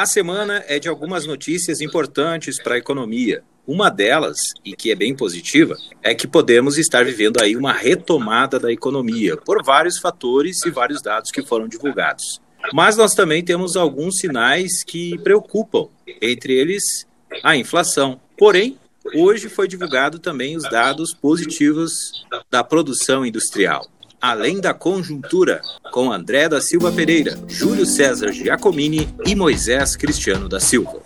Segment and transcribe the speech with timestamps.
[0.00, 3.44] A semana é de algumas notícias importantes para a economia.
[3.66, 8.58] Uma delas, e que é bem positiva, é que podemos estar vivendo aí uma retomada
[8.58, 12.40] da economia, por vários fatores e vários dados que foram divulgados.
[12.72, 15.88] Mas nós também temos alguns sinais que preocupam,
[16.22, 17.06] entre eles
[17.42, 18.18] a inflação.
[18.38, 18.78] Porém,
[19.14, 23.86] hoje foi divulgado também os dados positivos da produção industrial.
[24.20, 30.60] Além da conjuntura, com André da Silva Pereira, Júlio César Giacomini e Moisés Cristiano da
[30.60, 31.00] Silva.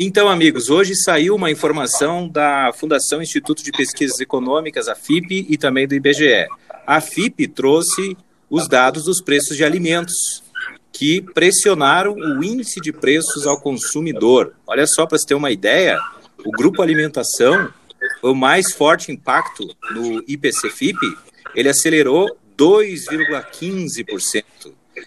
[0.00, 5.58] Então, amigos, hoje saiu uma informação da Fundação Instituto de Pesquisas Econômicas, a FIP, e
[5.58, 6.46] também do IBGE.
[6.86, 8.16] A FIP trouxe
[8.48, 10.44] os dados dos preços de alimentos,
[10.92, 14.54] que pressionaram o índice de preços ao consumidor.
[14.68, 15.98] Olha só, para você ter uma ideia,
[16.46, 17.68] o grupo alimentação,
[18.22, 20.96] o mais forte impacto no IPC-FIP,
[21.56, 24.44] ele acelerou 2,15%.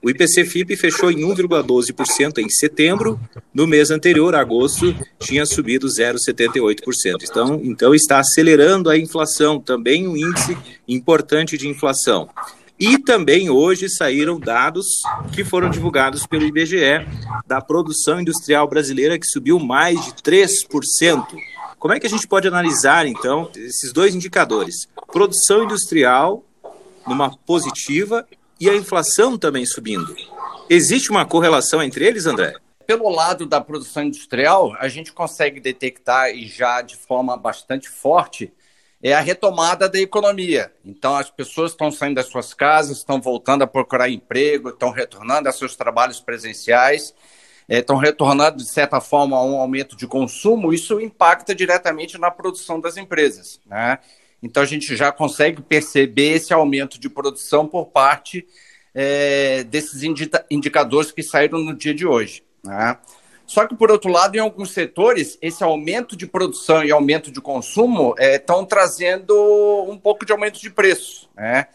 [0.00, 3.20] O IPC-FIP fechou em 1,12% em setembro.
[3.52, 7.24] No mês anterior, agosto, tinha subido 0,78%.
[7.24, 10.56] Então, então está acelerando a inflação, também um índice
[10.88, 12.28] importante de inflação.
[12.78, 14.86] E também hoje saíram dados
[15.32, 17.06] que foram divulgados pelo IBGE
[17.46, 21.26] da produção industrial brasileira, que subiu mais de 3%.
[21.78, 24.88] Como é que a gente pode analisar, então, esses dois indicadores?
[25.12, 26.44] Produção industrial
[27.06, 28.26] numa positiva
[28.60, 30.14] e a inflação também subindo.
[30.68, 32.54] Existe uma correlação entre eles, André?
[32.86, 38.52] Pelo lado da produção industrial, a gente consegue detectar e já de forma bastante forte
[39.02, 40.72] é a retomada da economia.
[40.84, 45.48] Então, as pessoas estão saindo das suas casas, estão voltando a procurar emprego, estão retornando
[45.48, 47.12] a seus trabalhos presenciais,
[47.68, 50.72] é, estão retornando, de certa forma, a um aumento de consumo.
[50.72, 53.60] Isso impacta diretamente na produção das empresas.
[53.66, 53.98] Né?
[54.42, 58.46] Então a gente já consegue perceber esse aumento de produção por parte
[58.94, 60.02] é, desses
[60.50, 62.42] indicadores que saíram no dia de hoje.
[62.64, 62.98] Né?
[63.46, 67.40] Só que, por outro lado, em alguns setores, esse aumento de produção e aumento de
[67.40, 69.34] consumo estão é, trazendo
[69.88, 71.28] um pouco de aumento de preço.
[71.36, 71.66] Né?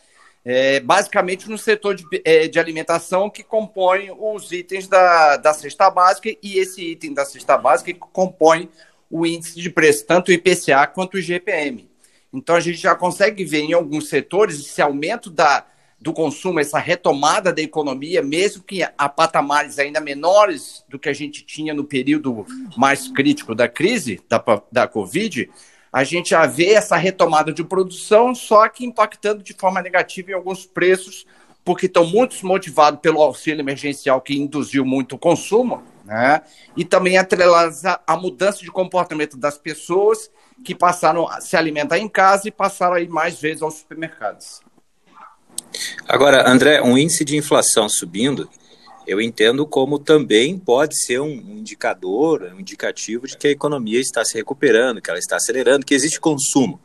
[0.43, 5.89] É, basicamente no setor de, é, de, alimentação que compõe os itens da, da cesta
[5.89, 8.69] básica e esse item da cesta básica que compõe
[9.09, 11.86] o índice de preço, tanto o IPCA quanto o IGPM.
[12.33, 15.65] Então a gente já consegue ver em alguns setores esse aumento da,
[15.99, 21.13] do consumo, essa retomada da economia, mesmo que a patamares ainda menores do que a
[21.13, 22.45] gente tinha no período
[22.75, 25.49] mais crítico da crise da, da Covid,
[25.91, 30.33] a gente já vê essa retomada de produção, só que impactando de forma negativa em
[30.33, 31.25] alguns preços,
[31.63, 36.41] porque estão muito motivados pelo auxílio emergencial que induziu muito o consumo, né?
[36.75, 40.31] E também atrelados à mudança de comportamento das pessoas
[40.63, 44.61] que passaram a se alimentar em casa e passaram a ir mais vezes aos supermercados.
[46.07, 48.49] Agora, André, um índice de inflação subindo,
[49.05, 54.23] eu entendo como também pode ser um indicador, um indicativo de que a economia está
[54.23, 56.79] se recuperando, que ela está acelerando, que existe consumo.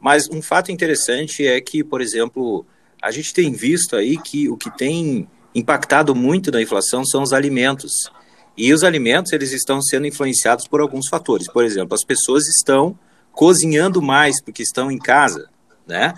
[0.00, 2.64] Mas um fato interessante é que, por exemplo,
[3.02, 7.32] a gente tem visto aí que o que tem impactado muito na inflação são os
[7.32, 8.10] alimentos.
[8.58, 11.46] E os alimentos, eles estão sendo influenciados por alguns fatores.
[11.46, 12.98] Por exemplo, as pessoas estão
[13.30, 15.48] cozinhando mais porque estão em casa,
[15.86, 16.12] né?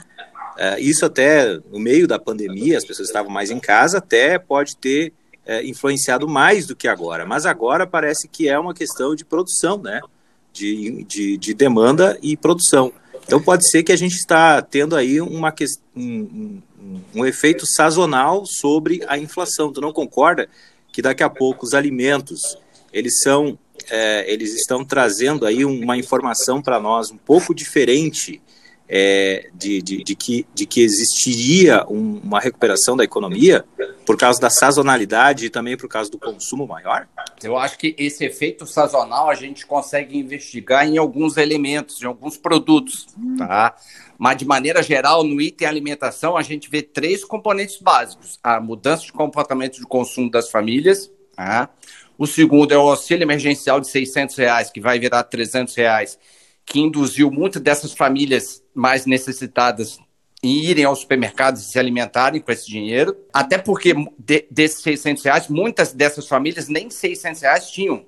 [0.57, 4.75] Uh, isso até no meio da pandemia, as pessoas estavam mais em casa, até pode
[4.79, 5.13] ter
[5.47, 7.27] uh, influenciado mais do que agora.
[7.27, 10.01] Mas agora parece que é uma questão de produção, né?
[10.51, 12.91] De, de, de demanda e produção.
[13.23, 15.55] Então pode ser que a gente está tendo aí uma,
[15.95, 19.71] um, um, um efeito sazonal sobre a inflação.
[19.71, 20.49] Tu não concorda
[20.93, 22.57] que daqui a pouco os alimentos
[22.93, 23.59] eles são
[23.91, 28.41] é, eles estão trazendo aí uma informação para nós um pouco diferente
[28.93, 33.65] é, de, de, de, que, de que existiria um, uma recuperação da economia
[34.05, 37.07] por causa da sazonalidade e também por causa do consumo maior?
[37.41, 42.37] Eu acho que esse efeito sazonal a gente consegue investigar em alguns elementos, em alguns
[42.37, 43.07] produtos,
[43.39, 43.77] tá?
[44.19, 49.05] Mas de maneira geral, no item alimentação, a gente vê três componentes básicos: a mudança
[49.05, 51.71] de comportamento de consumo das famílias, tá?
[52.19, 56.19] O segundo é o auxílio emergencial de 600 reais, que vai virar 300 reais,
[56.67, 59.99] que induziu muitas dessas famílias mais necessitadas
[60.43, 63.17] em irem aos supermercados e se alimentarem com esse dinheiro.
[63.33, 68.07] Até porque de, desses 600 reais, muitas dessas famílias nem 600 reais tinham.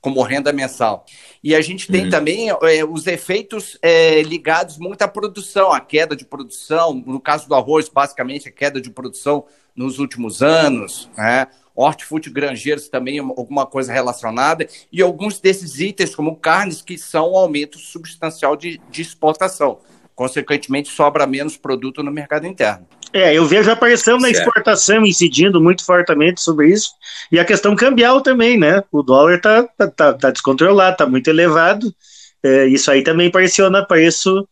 [0.00, 1.04] como renda mensal.
[1.42, 2.10] E a gente tem uhum.
[2.10, 6.94] também é, os efeitos é, ligados muito à produção, à queda de produção.
[6.94, 9.44] No caso do arroz, basicamente, a queda de produção
[9.74, 11.48] nos últimos anos, né?
[11.82, 17.36] Hortifruti granjeiros também alguma coisa relacionada, e alguns desses itens, como carnes, que são um
[17.36, 19.78] aumento substancial de, de exportação.
[20.14, 22.84] Consequentemente, sobra menos produto no mercado interno.
[23.12, 26.90] É, eu vejo a pressão na exportação incidindo muito fortemente sobre isso.
[27.30, 28.82] E a questão cambial também, né?
[28.90, 31.94] O dólar está tá, tá, tá descontrolado, está muito elevado.
[32.42, 34.46] É, isso aí também pressiona preço,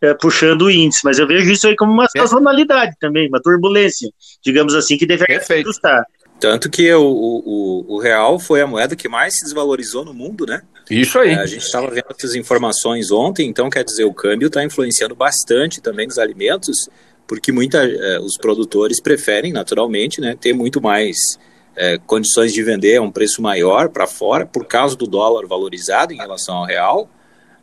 [0.00, 1.00] é, puxando o índice.
[1.04, 4.08] Mas eu vejo isso aí como uma sazonalidade também, uma turbulência,
[4.42, 6.04] digamos assim, que deve ajustar.
[6.40, 10.46] Tanto que o, o, o, real foi a moeda que mais se desvalorizou no mundo,
[10.46, 10.62] né?
[10.90, 11.32] Isso aí.
[11.32, 15.14] É, a gente estava vendo essas informações ontem, então quer dizer, o câmbio está influenciando
[15.14, 16.88] bastante também nos alimentos
[17.30, 21.16] porque muita, eh, os produtores preferem, naturalmente, né, ter muito mais
[21.76, 26.12] eh, condições de vender a um preço maior para fora, por causa do dólar valorizado
[26.12, 27.08] em relação ao real,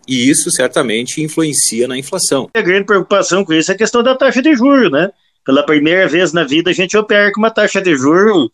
[0.07, 2.49] e isso certamente influencia na inflação.
[2.53, 5.11] A grande preocupação com isso é a questão da taxa de juros, né?
[5.47, 8.49] Pela primeira vez na vida a gente opera com uma taxa de juros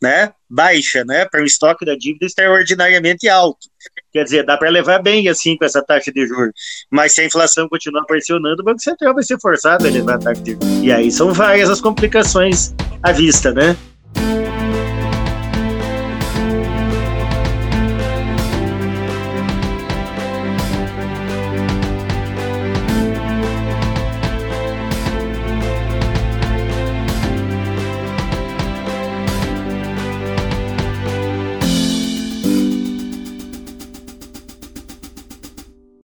[0.00, 3.66] né, baixa, né, para um estoque da dívida extraordinariamente alto.
[4.12, 6.52] Quer dizer, dá para levar bem assim com essa taxa de juros.
[6.88, 10.18] Mas se a inflação continuar pressionando, o Banco Central vai ser forçado a levar a
[10.18, 10.84] taxa de juros.
[10.84, 12.72] E aí são várias as complicações
[13.02, 13.76] à vista, né?